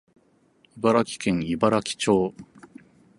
[0.79, 2.33] 茨城県茨城町